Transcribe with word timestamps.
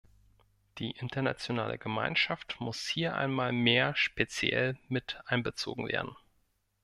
Die 0.79 0.89
internationale 0.97 1.77
Gemeinschaft 1.77 2.55
muss 2.59 2.87
hier 2.87 3.15
einmal 3.15 3.51
mehr 3.51 3.95
speziell 3.95 4.79
mit 4.87 5.19
einbezogen 5.27 5.87
werden. 5.87 6.17